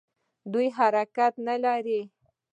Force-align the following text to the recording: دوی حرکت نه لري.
دوی 0.51 0.67
حرکت 0.77 1.33
نه 1.47 1.55
لري. 1.63 2.01